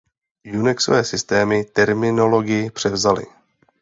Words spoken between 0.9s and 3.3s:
systémy terminologii převzaly.